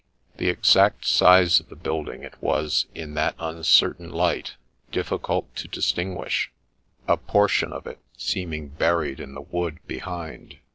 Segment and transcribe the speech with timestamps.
[0.37, 4.55] The exact size of the building it was, in that uncertain light,
[4.91, 6.51] difficult to distinguish,
[7.07, 8.65] a portion of it seeming 84 MRS.
[8.65, 10.57] BOTHERBY'S STORY buried in the wood behind.